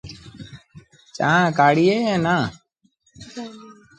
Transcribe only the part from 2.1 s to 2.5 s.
نا۔